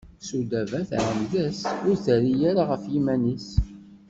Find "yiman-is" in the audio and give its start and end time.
2.91-3.49